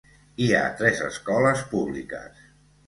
Hi 0.45 0.47
ha 0.59 0.71
tres 0.79 1.03
escoles 1.11 1.63
públiques. 1.77 2.45